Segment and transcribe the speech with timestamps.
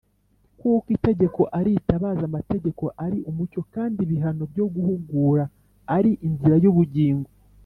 [0.59, 5.43] kuko itegeko ari itabaza, amategeko ari umucyo, kandi ibihano byo guhugura
[5.97, 7.29] ari inzira y’ubugingo